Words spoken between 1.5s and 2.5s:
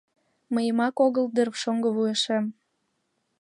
шоҥго вуешем?